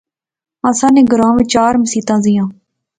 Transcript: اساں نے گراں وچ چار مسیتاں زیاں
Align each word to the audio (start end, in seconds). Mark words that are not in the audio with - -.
اساں 0.69 0.91
نے 0.95 1.01
گراں 1.11 1.33
وچ 1.35 1.47
چار 1.53 1.73
مسیتاں 1.81 2.17
زیاں 2.23 2.47